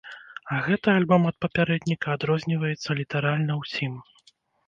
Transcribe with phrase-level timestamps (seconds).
[0.53, 3.93] А гэты альбом ад папярэдніка адрозніваецца літаральна ўсім.